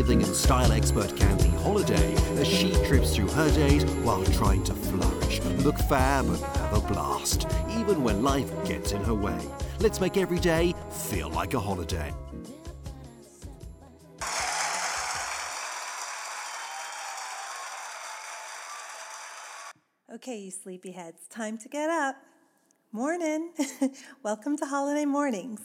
living 0.00 0.22
and 0.22 0.34
style 0.34 0.72
expert 0.72 1.14
Candy 1.14 1.50
Holladay 1.62 2.16
as 2.38 2.48
she 2.48 2.72
trips 2.86 3.14
through 3.14 3.28
her 3.28 3.50
days 3.50 3.84
while 3.96 4.24
trying 4.24 4.64
to 4.64 4.72
flourish, 4.72 5.42
look 5.62 5.76
fab, 5.76 6.24
and 6.24 6.38
have 6.38 6.72
a 6.72 6.80
blast, 6.90 7.46
even 7.68 8.02
when 8.02 8.22
life 8.22 8.50
gets 8.64 8.92
in 8.92 9.04
her 9.04 9.12
way. 9.12 9.38
Let's 9.78 10.00
make 10.00 10.16
every 10.16 10.38
day 10.38 10.74
feel 10.90 11.28
like 11.28 11.52
a 11.52 11.60
holiday. 11.60 12.14
Okay, 20.14 20.38
you 20.38 20.50
sleepyheads, 20.50 21.28
time 21.28 21.58
to 21.58 21.68
get 21.68 21.90
up. 21.90 22.16
Morning. 22.90 23.52
Welcome 24.22 24.56
to 24.56 24.64
Holiday 24.64 25.04
Mornings, 25.04 25.60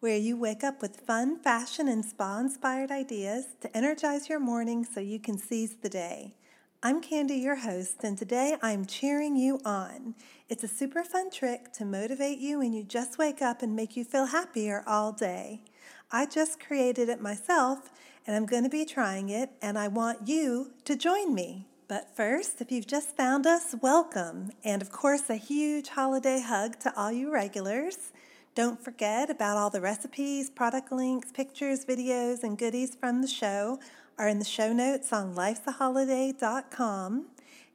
where 0.00 0.16
you 0.16 0.34
wake 0.34 0.64
up 0.64 0.80
with 0.80 1.00
fun, 1.00 1.38
fashion, 1.38 1.86
and 1.86 2.02
spa 2.02 2.38
inspired 2.38 2.90
ideas 2.90 3.44
to 3.60 3.76
energize 3.76 4.30
your 4.30 4.40
morning 4.40 4.82
so 4.82 4.98
you 4.98 5.20
can 5.20 5.36
seize 5.36 5.76
the 5.76 5.90
day. 5.90 6.34
I'm 6.82 7.02
Candy, 7.02 7.34
your 7.34 7.56
host, 7.56 8.02
and 8.02 8.16
today 8.16 8.56
I'm 8.62 8.86
cheering 8.86 9.36
you 9.36 9.60
on. 9.62 10.14
It's 10.48 10.64
a 10.64 10.68
super 10.68 11.04
fun 11.04 11.30
trick 11.30 11.74
to 11.74 11.84
motivate 11.84 12.38
you 12.38 12.60
when 12.60 12.72
you 12.72 12.82
just 12.82 13.18
wake 13.18 13.42
up 13.42 13.60
and 13.60 13.76
make 13.76 13.94
you 13.94 14.04
feel 14.04 14.24
happier 14.24 14.82
all 14.86 15.12
day. 15.12 15.60
I 16.10 16.24
just 16.24 16.58
created 16.58 17.10
it 17.10 17.20
myself, 17.20 17.90
and 18.26 18.34
I'm 18.34 18.46
going 18.46 18.64
to 18.64 18.70
be 18.70 18.86
trying 18.86 19.28
it, 19.28 19.50
and 19.60 19.78
I 19.78 19.88
want 19.88 20.26
you 20.26 20.72
to 20.86 20.96
join 20.96 21.34
me. 21.34 21.66
But 21.88 22.16
first, 22.16 22.62
if 22.62 22.72
you've 22.72 22.86
just 22.86 23.18
found 23.18 23.46
us, 23.46 23.74
welcome. 23.82 24.52
And 24.64 24.80
of 24.80 24.90
course, 24.90 25.28
a 25.28 25.34
huge 25.34 25.88
holiday 25.88 26.40
hug 26.40 26.78
to 26.80 26.98
all 26.98 27.12
you 27.12 27.30
regulars. 27.30 28.12
Don't 28.56 28.82
forget 28.82 29.30
about 29.30 29.56
all 29.56 29.70
the 29.70 29.80
recipes, 29.80 30.50
product 30.50 30.90
links, 30.90 31.30
pictures, 31.30 31.84
videos, 31.84 32.42
and 32.42 32.58
goodies 32.58 32.96
from 32.96 33.22
the 33.22 33.28
show 33.28 33.78
are 34.18 34.26
in 34.26 34.40
the 34.40 34.44
show 34.44 34.72
notes 34.72 35.12
on 35.12 35.36
lifesaholladay.com. 35.36 37.26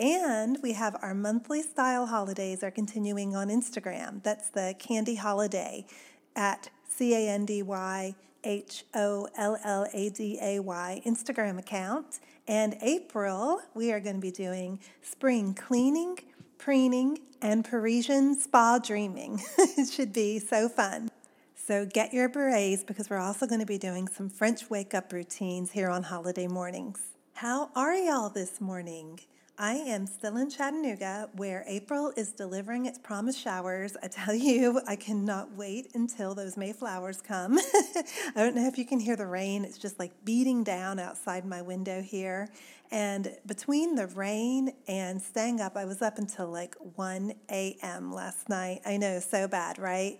And 0.00 0.58
we 0.62 0.72
have 0.72 0.96
our 1.00 1.14
monthly 1.14 1.62
style 1.62 2.06
holidays 2.06 2.64
are 2.64 2.72
continuing 2.72 3.36
on 3.36 3.48
Instagram. 3.48 4.24
That's 4.24 4.50
the 4.50 4.74
Candy 4.78 5.16
Holladay 5.16 5.86
at 6.34 6.68
C 6.88 7.14
A 7.14 7.28
N 7.30 7.46
D 7.46 7.62
Y 7.62 8.16
H 8.42 8.84
O 8.92 9.28
L 9.36 9.56
L 9.64 9.86
A 9.94 10.10
D 10.10 10.38
A 10.42 10.58
Y 10.58 11.00
Instagram 11.06 11.58
account. 11.58 12.18
And 12.48 12.76
April, 12.82 13.60
we 13.74 13.92
are 13.92 14.00
going 14.00 14.16
to 14.16 14.20
be 14.20 14.32
doing 14.32 14.80
spring 15.00 15.54
cleaning, 15.54 16.18
preening, 16.58 17.20
and 17.46 17.64
Parisian 17.64 18.34
spa 18.36 18.80
dreaming. 18.82 19.40
it 19.58 19.88
should 19.88 20.12
be 20.12 20.40
so 20.40 20.68
fun. 20.68 21.08
So 21.54 21.86
get 21.86 22.12
your 22.12 22.28
berets 22.28 22.82
because 22.82 23.08
we're 23.08 23.20
also 23.20 23.46
going 23.46 23.60
to 23.60 23.66
be 23.66 23.78
doing 23.78 24.08
some 24.08 24.28
French 24.28 24.68
wake 24.68 24.94
up 24.94 25.12
routines 25.12 25.70
here 25.70 25.88
on 25.88 26.02
holiday 26.02 26.48
mornings. 26.48 27.00
How 27.34 27.70
are 27.76 27.94
y'all 27.94 28.30
this 28.30 28.60
morning? 28.60 29.20
I 29.58 29.76
am 29.76 30.06
still 30.06 30.36
in 30.36 30.50
Chattanooga 30.50 31.30
where 31.34 31.64
April 31.66 32.12
is 32.14 32.32
delivering 32.32 32.84
its 32.84 32.98
promised 32.98 33.40
showers. 33.40 33.96
I 34.02 34.08
tell 34.08 34.34
you, 34.34 34.82
I 34.86 34.96
cannot 34.96 35.54
wait 35.54 35.92
until 35.94 36.34
those 36.34 36.56
Mayflowers 36.56 37.22
come. 37.22 37.58
I 38.34 38.34
don't 38.36 38.54
know 38.54 38.66
if 38.66 38.76
you 38.76 38.84
can 38.84 39.00
hear 39.00 39.16
the 39.16 39.26
rain. 39.26 39.64
It's 39.64 39.78
just 39.78 39.98
like 39.98 40.12
beating 40.26 40.62
down 40.62 40.98
outside 40.98 41.46
my 41.46 41.62
window 41.62 42.02
here. 42.02 42.50
And 42.90 43.34
between 43.46 43.94
the 43.94 44.08
rain 44.08 44.72
and 44.88 45.20
staying 45.22 45.62
up, 45.62 45.74
I 45.74 45.86
was 45.86 46.02
up 46.02 46.18
until 46.18 46.48
like 46.48 46.76
1 46.94 47.32
a.m. 47.50 48.12
last 48.12 48.50
night. 48.50 48.82
I 48.84 48.98
know, 48.98 49.20
so 49.20 49.48
bad, 49.48 49.78
right? 49.78 50.18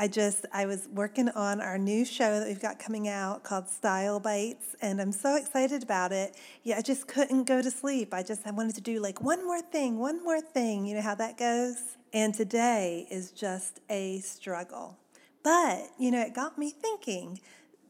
I 0.00 0.08
just, 0.08 0.46
I 0.50 0.64
was 0.64 0.88
working 0.94 1.28
on 1.28 1.60
our 1.60 1.76
new 1.76 2.06
show 2.06 2.40
that 2.40 2.48
we've 2.48 2.58
got 2.58 2.78
coming 2.78 3.06
out 3.06 3.44
called 3.44 3.68
Style 3.68 4.18
Bites, 4.18 4.74
and 4.80 4.98
I'm 4.98 5.12
so 5.12 5.36
excited 5.36 5.82
about 5.82 6.10
it. 6.10 6.38
Yeah, 6.62 6.78
I 6.78 6.80
just 6.80 7.06
couldn't 7.06 7.44
go 7.44 7.60
to 7.60 7.70
sleep. 7.70 8.14
I 8.14 8.22
just, 8.22 8.46
I 8.46 8.50
wanted 8.50 8.76
to 8.76 8.80
do 8.80 8.98
like 8.98 9.20
one 9.20 9.44
more 9.44 9.60
thing, 9.60 9.98
one 9.98 10.24
more 10.24 10.40
thing. 10.40 10.86
You 10.86 10.94
know 10.94 11.02
how 11.02 11.16
that 11.16 11.36
goes? 11.36 11.98
And 12.14 12.32
today 12.32 13.08
is 13.10 13.30
just 13.30 13.80
a 13.90 14.20
struggle. 14.20 14.96
But, 15.42 15.90
you 15.98 16.10
know, 16.10 16.22
it 16.22 16.34
got 16.34 16.56
me 16.56 16.70
thinking 16.70 17.38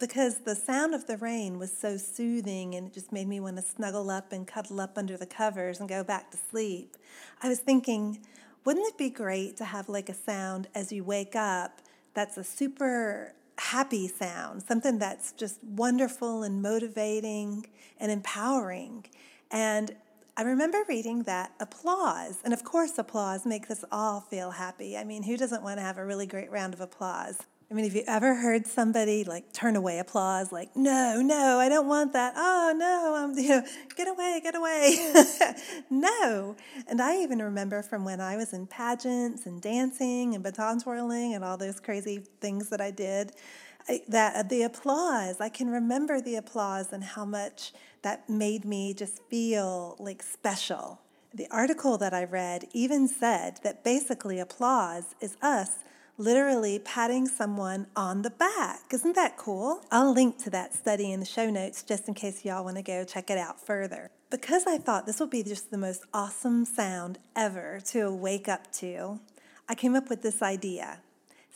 because 0.00 0.38
the 0.38 0.56
sound 0.56 0.96
of 0.96 1.06
the 1.06 1.16
rain 1.16 1.60
was 1.60 1.70
so 1.70 1.96
soothing 1.96 2.74
and 2.74 2.88
it 2.88 2.92
just 2.92 3.12
made 3.12 3.28
me 3.28 3.38
want 3.38 3.54
to 3.54 3.62
snuggle 3.62 4.10
up 4.10 4.32
and 4.32 4.48
cuddle 4.48 4.80
up 4.80 4.98
under 4.98 5.16
the 5.16 5.26
covers 5.26 5.78
and 5.78 5.88
go 5.88 6.02
back 6.02 6.32
to 6.32 6.36
sleep. 6.36 6.96
I 7.40 7.48
was 7.48 7.60
thinking, 7.60 8.18
wouldn't 8.64 8.88
it 8.88 8.98
be 8.98 9.10
great 9.10 9.56
to 9.58 9.64
have 9.64 9.88
like 9.88 10.08
a 10.08 10.14
sound 10.14 10.66
as 10.74 10.90
you 10.90 11.04
wake 11.04 11.36
up 11.36 11.80
that's 12.14 12.36
a 12.36 12.44
super 12.44 13.34
happy 13.58 14.08
sound, 14.08 14.62
something 14.62 14.98
that's 14.98 15.32
just 15.32 15.62
wonderful 15.62 16.42
and 16.42 16.62
motivating 16.62 17.66
and 17.98 18.10
empowering. 18.10 19.04
And 19.50 19.94
I 20.36 20.42
remember 20.42 20.78
reading 20.88 21.24
that 21.24 21.52
applause, 21.60 22.38
and 22.44 22.54
of 22.54 22.64
course, 22.64 22.96
applause 22.96 23.44
makes 23.44 23.70
us 23.70 23.84
all 23.92 24.20
feel 24.20 24.52
happy. 24.52 24.96
I 24.96 25.04
mean, 25.04 25.24
who 25.24 25.36
doesn't 25.36 25.62
want 25.62 25.78
to 25.78 25.82
have 25.82 25.98
a 25.98 26.06
really 26.06 26.26
great 26.26 26.50
round 26.50 26.72
of 26.72 26.80
applause? 26.80 27.38
I 27.70 27.74
mean, 27.76 27.84
have 27.84 27.94
you 27.94 28.02
ever 28.08 28.34
heard 28.34 28.66
somebody 28.66 29.22
like 29.22 29.52
turn 29.52 29.76
away 29.76 30.00
applause, 30.00 30.50
like, 30.50 30.74
no, 30.74 31.22
no, 31.22 31.60
I 31.60 31.68
don't 31.68 31.86
want 31.86 32.12
that. 32.14 32.34
Oh, 32.36 32.74
no, 32.76 33.14
I'm, 33.16 33.38
you 33.38 33.48
know, 33.48 33.62
get 33.94 34.08
away, 34.08 34.40
get 34.42 34.56
away. 34.56 35.12
no. 35.90 36.56
And 36.88 37.00
I 37.00 37.18
even 37.18 37.40
remember 37.40 37.82
from 37.82 38.04
when 38.04 38.20
I 38.20 38.36
was 38.36 38.52
in 38.52 38.66
pageants 38.66 39.46
and 39.46 39.62
dancing 39.62 40.34
and 40.34 40.42
baton 40.42 40.80
twirling 40.80 41.34
and 41.34 41.44
all 41.44 41.56
those 41.56 41.78
crazy 41.78 42.24
things 42.40 42.70
that 42.70 42.80
I 42.80 42.90
did, 42.90 43.32
I, 43.88 44.02
that 44.08 44.48
the 44.48 44.62
applause, 44.62 45.40
I 45.40 45.48
can 45.48 45.70
remember 45.70 46.20
the 46.20 46.34
applause 46.34 46.92
and 46.92 47.04
how 47.04 47.24
much 47.24 47.72
that 48.02 48.28
made 48.28 48.64
me 48.64 48.94
just 48.94 49.22
feel 49.28 49.94
like 50.00 50.24
special. 50.24 51.00
The 51.32 51.46
article 51.52 51.96
that 51.98 52.12
I 52.12 52.24
read 52.24 52.66
even 52.72 53.06
said 53.06 53.60
that 53.62 53.84
basically 53.84 54.40
applause 54.40 55.14
is 55.20 55.36
us 55.40 55.76
literally 56.20 56.78
patting 56.78 57.26
someone 57.26 57.86
on 57.96 58.20
the 58.20 58.28
back. 58.28 58.82
Isn't 58.92 59.16
that 59.16 59.38
cool? 59.38 59.82
I'll 59.90 60.12
link 60.12 60.36
to 60.44 60.50
that 60.50 60.74
study 60.74 61.12
in 61.12 61.18
the 61.18 61.24
show 61.24 61.48
notes 61.48 61.82
just 61.82 62.08
in 62.08 62.14
case 62.14 62.44
y'all 62.44 62.62
want 62.62 62.76
to 62.76 62.82
go 62.82 63.04
check 63.04 63.30
it 63.30 63.38
out 63.38 63.58
further. 63.58 64.10
Because 64.28 64.66
I 64.66 64.76
thought 64.76 65.06
this 65.06 65.18
would 65.18 65.30
be 65.30 65.42
just 65.42 65.70
the 65.70 65.78
most 65.78 66.04
awesome 66.12 66.66
sound 66.66 67.18
ever 67.34 67.80
to 67.86 68.12
wake 68.12 68.48
up 68.48 68.70
to, 68.74 69.18
I 69.66 69.74
came 69.74 69.96
up 69.96 70.10
with 70.10 70.20
this 70.20 70.42
idea. 70.42 71.00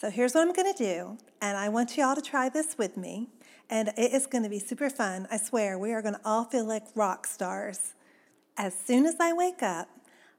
So 0.00 0.08
here's 0.08 0.34
what 0.34 0.40
I'm 0.40 0.54
going 0.54 0.72
to 0.72 0.82
do, 0.82 1.18
and 1.42 1.58
I 1.58 1.68
want 1.68 1.98
you 1.98 2.04
all 2.04 2.16
to 2.16 2.22
try 2.22 2.48
this 2.48 2.78
with 2.78 2.96
me. 2.96 3.28
And 3.68 3.88
it 3.98 4.12
is 4.14 4.26
going 4.26 4.44
to 4.44 4.50
be 4.50 4.58
super 4.58 4.88
fun. 4.88 5.28
I 5.30 5.36
swear, 5.36 5.78
we 5.78 5.92
are 5.92 6.00
going 6.00 6.14
to 6.14 6.20
all 6.24 6.44
feel 6.44 6.64
like 6.64 6.84
rock 6.94 7.26
stars. 7.26 7.92
As 8.56 8.74
soon 8.74 9.04
as 9.04 9.16
I 9.20 9.34
wake 9.34 9.62
up, 9.62 9.88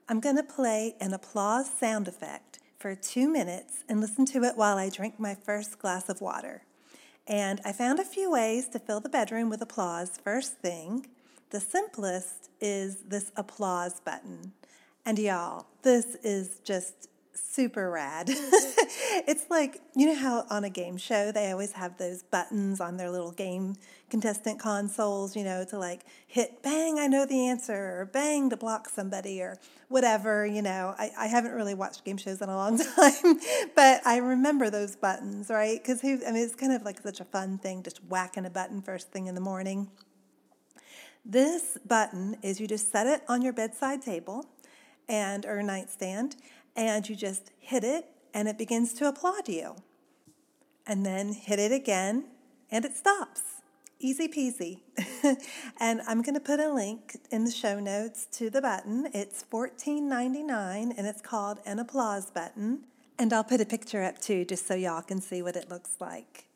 I'm 0.08 0.18
going 0.18 0.36
to 0.36 0.42
play 0.42 0.96
an 1.00 1.12
applause 1.14 1.70
sound 1.70 2.08
effect 2.08 2.55
for 2.78 2.94
two 2.94 3.28
minutes 3.28 3.84
and 3.88 4.00
listen 4.00 4.26
to 4.26 4.42
it 4.44 4.56
while 4.56 4.78
I 4.78 4.90
drink 4.90 5.18
my 5.18 5.34
first 5.34 5.78
glass 5.78 6.08
of 6.08 6.20
water. 6.20 6.62
And 7.26 7.60
I 7.64 7.72
found 7.72 7.98
a 7.98 8.04
few 8.04 8.30
ways 8.30 8.68
to 8.68 8.78
fill 8.78 9.00
the 9.00 9.08
bedroom 9.08 9.50
with 9.50 9.62
applause 9.62 10.18
first 10.22 10.58
thing. 10.58 11.06
The 11.50 11.60
simplest 11.60 12.50
is 12.60 12.98
this 13.08 13.32
applause 13.36 14.00
button. 14.00 14.52
And 15.04 15.18
y'all, 15.18 15.66
this 15.82 16.16
is 16.22 16.60
just 16.64 17.08
super 17.36 17.90
rad. 17.90 18.28
Mm-hmm. 18.28 19.24
it's 19.28 19.48
like, 19.50 19.80
you 19.94 20.06
know 20.06 20.14
how 20.14 20.44
on 20.50 20.64
a 20.64 20.70
game 20.70 20.96
show 20.96 21.32
they 21.32 21.50
always 21.50 21.72
have 21.72 21.98
those 21.98 22.22
buttons 22.22 22.80
on 22.80 22.96
their 22.96 23.10
little 23.10 23.32
game 23.32 23.76
contestant 24.10 24.60
consoles, 24.60 25.34
you 25.34 25.42
know, 25.42 25.64
to 25.64 25.78
like 25.78 26.02
hit 26.26 26.62
bang, 26.62 26.98
I 26.98 27.06
know 27.06 27.26
the 27.26 27.48
answer, 27.48 28.00
or 28.00 28.10
bang 28.12 28.50
to 28.50 28.56
block 28.56 28.88
somebody, 28.88 29.40
or 29.40 29.58
whatever, 29.88 30.46
you 30.46 30.62
know. 30.62 30.94
I, 30.98 31.10
I 31.18 31.26
haven't 31.26 31.52
really 31.52 31.74
watched 31.74 32.04
game 32.04 32.16
shows 32.16 32.40
in 32.40 32.48
a 32.48 32.56
long 32.56 32.78
time, 32.96 33.40
but 33.74 34.06
I 34.06 34.18
remember 34.18 34.70
those 34.70 34.96
buttons, 34.96 35.50
right? 35.50 35.78
Because 35.82 36.00
who, 36.00 36.20
I 36.26 36.32
mean, 36.32 36.44
it's 36.44 36.54
kind 36.54 36.72
of 36.72 36.82
like 36.82 37.00
such 37.00 37.20
a 37.20 37.24
fun 37.24 37.58
thing, 37.58 37.82
just 37.82 38.04
whacking 38.04 38.46
a 38.46 38.50
button 38.50 38.82
first 38.82 39.10
thing 39.10 39.26
in 39.26 39.34
the 39.34 39.40
morning. 39.40 39.90
This 41.24 41.76
button 41.84 42.36
is 42.42 42.60
you 42.60 42.68
just 42.68 42.92
set 42.92 43.08
it 43.08 43.22
on 43.28 43.42
your 43.42 43.52
bedside 43.52 44.02
table 44.02 44.46
and 45.08 45.44
or 45.44 45.62
nightstand 45.62 46.36
and 46.76 47.08
you 47.08 47.16
just 47.16 47.50
hit 47.58 47.82
it 47.82 48.06
and 48.34 48.48
it 48.48 48.58
begins 48.58 48.92
to 48.94 49.08
applaud 49.08 49.48
you. 49.48 49.76
And 50.86 51.04
then 51.04 51.32
hit 51.32 51.58
it 51.58 51.72
again 51.72 52.26
and 52.70 52.84
it 52.84 52.94
stops. 52.94 53.42
Easy 53.98 54.28
peasy. 54.28 54.80
and 55.80 56.02
I'm 56.06 56.20
going 56.20 56.34
to 56.34 56.40
put 56.40 56.60
a 56.60 56.72
link 56.72 57.16
in 57.30 57.44
the 57.44 57.50
show 57.50 57.80
notes 57.80 58.26
to 58.32 58.50
the 58.50 58.60
button. 58.60 59.08
It's 59.14 59.44
$14.99 59.50 60.94
and 60.96 61.06
it's 61.06 61.22
called 61.22 61.60
an 61.64 61.78
applause 61.78 62.30
button. 62.30 62.80
And 63.18 63.32
I'll 63.32 63.42
put 63.42 63.62
a 63.62 63.64
picture 63.64 64.02
up 64.02 64.20
too 64.20 64.44
just 64.44 64.66
so 64.66 64.74
y'all 64.74 65.00
can 65.00 65.20
see 65.20 65.40
what 65.40 65.56
it 65.56 65.70
looks 65.70 65.96
like. 65.98 66.46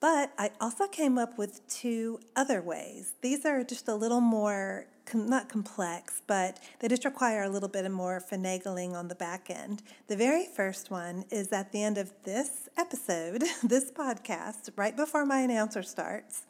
But 0.00 0.32
I 0.38 0.50
also 0.60 0.86
came 0.86 1.18
up 1.18 1.38
with 1.38 1.66
two 1.68 2.20
other 2.36 2.60
ways. 2.62 3.14
These 3.20 3.44
are 3.44 3.64
just 3.64 3.88
a 3.88 3.94
little 3.94 4.20
more, 4.20 4.86
not 5.14 5.48
complex, 5.48 6.22
but 6.26 6.58
they 6.80 6.88
just 6.88 7.04
require 7.04 7.42
a 7.42 7.48
little 7.48 7.68
bit 7.68 7.84
of 7.84 7.92
more 7.92 8.20
finagling 8.20 8.92
on 8.92 9.08
the 9.08 9.14
back 9.14 9.50
end. 9.50 9.82
The 10.06 10.16
very 10.16 10.46
first 10.46 10.90
one 10.90 11.24
is 11.30 11.52
at 11.52 11.72
the 11.72 11.82
end 11.82 11.98
of 11.98 12.12
this 12.24 12.68
episode, 12.76 13.42
this 13.62 13.90
podcast, 13.90 14.70
right 14.76 14.96
before 14.96 15.24
my 15.26 15.40
announcer 15.40 15.82
starts, 15.82 16.42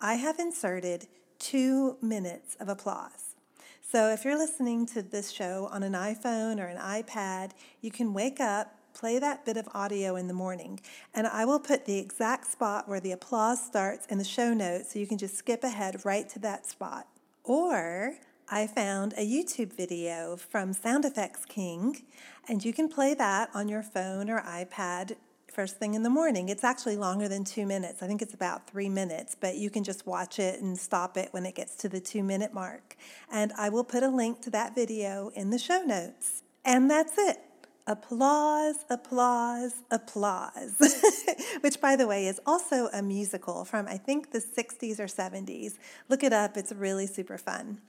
I 0.00 0.14
have 0.14 0.38
inserted 0.38 1.08
two 1.38 1.96
minutes 2.00 2.56
of 2.60 2.68
applause. 2.68 3.34
So 3.82 4.10
if 4.10 4.24
you're 4.24 4.38
listening 4.38 4.86
to 4.86 5.02
this 5.02 5.30
show 5.30 5.68
on 5.72 5.82
an 5.82 5.94
iPhone 5.94 6.60
or 6.60 6.66
an 6.66 6.78
iPad, 6.78 7.50
you 7.80 7.90
can 7.90 8.14
wake 8.14 8.38
up, 8.38 8.76
play 8.94 9.18
that 9.18 9.44
bit 9.44 9.56
of 9.56 9.68
audio 9.74 10.14
in 10.14 10.28
the 10.28 10.34
morning, 10.34 10.80
and 11.12 11.26
I 11.26 11.44
will 11.44 11.58
put 11.58 11.86
the 11.86 11.98
exact 11.98 12.50
spot 12.50 12.88
where 12.88 13.00
the 13.00 13.12
applause 13.12 13.64
starts 13.64 14.06
in 14.06 14.18
the 14.18 14.24
show 14.24 14.54
notes 14.54 14.92
so 14.92 14.98
you 14.98 15.06
can 15.06 15.18
just 15.18 15.36
skip 15.36 15.64
ahead 15.64 16.04
right 16.04 16.28
to 16.28 16.38
that 16.38 16.66
spot. 16.66 17.08
Or 17.50 18.14
I 18.48 18.68
found 18.68 19.12
a 19.14 19.26
YouTube 19.26 19.72
video 19.72 20.36
from 20.36 20.72
Sound 20.72 21.04
Effects 21.04 21.44
King, 21.44 22.04
and 22.46 22.64
you 22.64 22.72
can 22.72 22.88
play 22.88 23.12
that 23.14 23.50
on 23.52 23.68
your 23.68 23.82
phone 23.82 24.30
or 24.30 24.40
iPad 24.42 25.16
first 25.52 25.76
thing 25.76 25.94
in 25.94 26.04
the 26.04 26.10
morning. 26.10 26.48
It's 26.48 26.62
actually 26.62 26.96
longer 26.96 27.26
than 27.26 27.42
two 27.42 27.66
minutes. 27.66 28.04
I 28.04 28.06
think 28.06 28.22
it's 28.22 28.34
about 28.34 28.70
three 28.70 28.88
minutes, 28.88 29.34
but 29.34 29.56
you 29.56 29.68
can 29.68 29.82
just 29.82 30.06
watch 30.06 30.38
it 30.38 30.60
and 30.60 30.78
stop 30.78 31.16
it 31.16 31.30
when 31.32 31.44
it 31.44 31.56
gets 31.56 31.74
to 31.78 31.88
the 31.88 31.98
two 31.98 32.22
minute 32.22 32.54
mark. 32.54 32.96
And 33.32 33.52
I 33.58 33.68
will 33.68 33.82
put 33.82 34.04
a 34.04 34.08
link 34.08 34.42
to 34.42 34.50
that 34.50 34.76
video 34.76 35.32
in 35.34 35.50
the 35.50 35.58
show 35.58 35.82
notes. 35.82 36.44
And 36.64 36.88
that's 36.88 37.18
it. 37.18 37.38
Applause, 37.86 38.84
applause, 38.88 39.74
applause. 39.90 40.74
Which, 41.60 41.80
by 41.80 41.96
the 41.96 42.06
way, 42.06 42.26
is 42.26 42.40
also 42.46 42.88
a 42.92 43.02
musical 43.02 43.64
from 43.64 43.86
I 43.88 43.96
think 43.96 44.32
the 44.32 44.38
60s 44.38 45.00
or 45.00 45.06
70s. 45.06 45.78
Look 46.08 46.22
it 46.22 46.32
up, 46.32 46.56
it's 46.56 46.72
really 46.72 47.06
super 47.06 47.38
fun. 47.38 47.80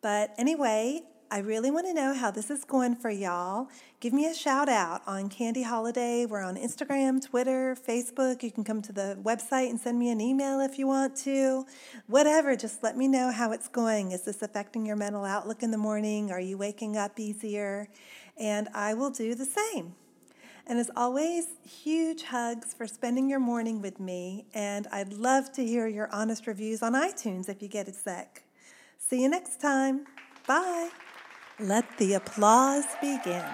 But 0.00 0.34
anyway, 0.36 1.02
I 1.32 1.38
really 1.38 1.70
want 1.70 1.86
to 1.86 1.94
know 1.94 2.12
how 2.12 2.30
this 2.30 2.50
is 2.50 2.62
going 2.62 2.94
for 2.94 3.08
y'all. 3.08 3.70
Give 4.00 4.12
me 4.12 4.26
a 4.26 4.34
shout 4.34 4.68
out 4.68 5.00
on 5.06 5.30
Candy 5.30 5.64
Holladay. 5.64 6.28
We're 6.28 6.42
on 6.42 6.56
Instagram, 6.56 7.24
Twitter, 7.24 7.74
Facebook. 7.74 8.42
You 8.42 8.52
can 8.52 8.64
come 8.64 8.82
to 8.82 8.92
the 8.92 9.18
website 9.22 9.70
and 9.70 9.80
send 9.80 9.98
me 9.98 10.10
an 10.10 10.20
email 10.20 10.60
if 10.60 10.78
you 10.78 10.86
want 10.86 11.16
to. 11.20 11.64
Whatever, 12.06 12.54
just 12.54 12.82
let 12.82 12.98
me 12.98 13.08
know 13.08 13.32
how 13.32 13.50
it's 13.50 13.66
going. 13.66 14.12
Is 14.12 14.26
this 14.26 14.42
affecting 14.42 14.84
your 14.84 14.94
mental 14.94 15.24
outlook 15.24 15.62
in 15.62 15.70
the 15.70 15.78
morning? 15.78 16.30
Are 16.30 16.38
you 16.38 16.58
waking 16.58 16.98
up 16.98 17.18
easier? 17.18 17.88
And 18.36 18.68
I 18.74 18.92
will 18.92 19.10
do 19.10 19.34
the 19.34 19.46
same. 19.46 19.94
And 20.66 20.78
as 20.78 20.90
always, 20.94 21.46
huge 21.66 22.24
hugs 22.24 22.74
for 22.74 22.86
spending 22.86 23.30
your 23.30 23.40
morning 23.40 23.80
with 23.80 23.98
me. 23.98 24.44
And 24.52 24.86
I'd 24.92 25.14
love 25.14 25.50
to 25.52 25.64
hear 25.64 25.86
your 25.86 26.10
honest 26.12 26.46
reviews 26.46 26.82
on 26.82 26.92
iTunes 26.92 27.48
if 27.48 27.62
you 27.62 27.68
get 27.68 27.88
a 27.88 27.92
sec. 27.94 28.42
See 28.98 29.22
you 29.22 29.30
next 29.30 29.62
time. 29.62 30.04
Bye. 30.46 30.90
Let 31.62 31.84
the 31.96 32.14
applause 32.14 32.86
begin. 33.00 33.44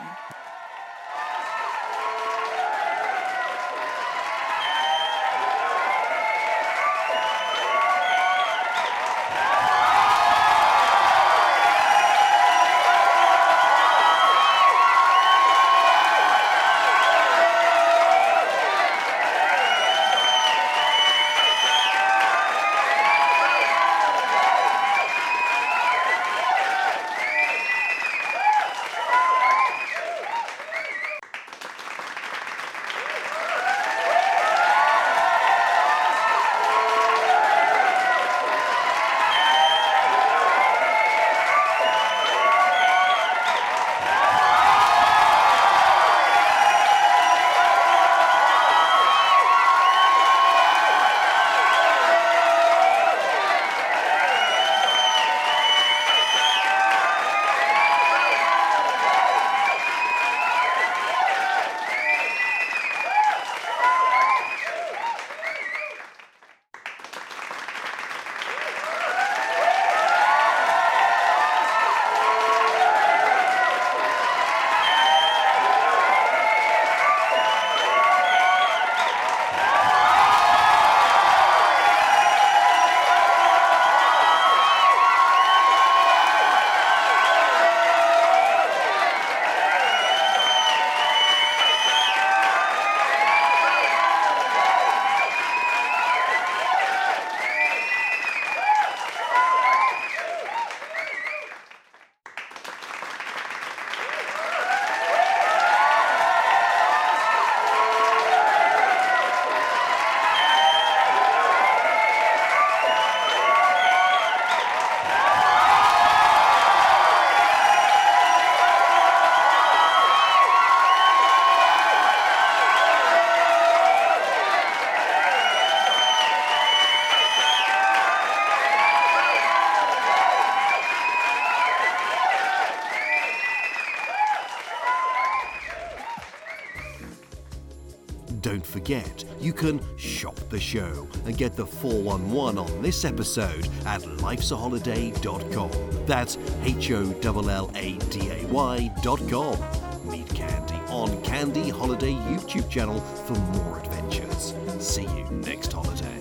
Forget, 138.68 139.24
you 139.40 139.54
can 139.54 139.80
shop 139.96 140.36
the 140.50 140.60
show 140.60 141.08
and 141.24 141.38
get 141.38 141.56
the 141.56 141.64
411 141.64 142.58
on 142.58 142.82
this 142.82 143.06
episode 143.06 143.66
at 143.86 144.02
lifesaholladay.com. 144.02 145.70
That's 146.06 146.36
H 146.62 146.90
O 146.90 147.14
L 147.22 147.48
L 147.50 147.70
A 147.74 147.96
D 148.10 148.30
A 148.30 148.46
Y.com. 148.46 149.58
Meet 150.06 150.28
Candy 150.34 150.74
on 150.90 151.22
Candy 151.22 151.70
Holladay 151.70 152.14
YouTube 152.28 152.68
channel 152.68 153.00
for 153.00 153.34
more 153.56 153.80
adventures. 153.80 154.54
See 154.78 155.02
you 155.02 155.24
next 155.30 155.72
holiday. 155.72 156.17